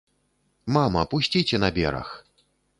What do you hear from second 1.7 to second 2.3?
бераг.